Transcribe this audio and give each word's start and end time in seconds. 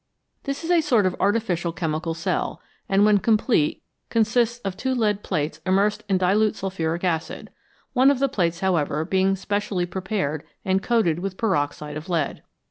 This 0.45 0.63
is 0.63 0.71
a 0.71 0.81
sort 0.81 1.05
of 1.05 1.15
artificial 1.19 1.71
chemical 1.71 2.15
cell, 2.15 2.59
and 2.89 3.05
when 3.05 3.19
complete 3.19 3.83
consists 4.09 4.57
of 4.65 4.75
two 4.75 4.95
lead 4.95 5.21
plates 5.21 5.61
immersed 5.63 6.03
in 6.09 6.17
dilute 6.17 6.55
sulphuric 6.55 7.03
acid, 7.03 7.51
one 7.93 8.09
of 8.09 8.17
the 8.17 8.27
plates, 8.27 8.61
however, 8.61 9.05
being 9.05 9.35
specially 9.35 9.85
prepared 9.85 10.43
and 10.65 10.81
coated 10.81 11.19
with 11.19 11.37
peroxide 11.37 11.97
of 11.97 12.09
lead. 12.09 12.41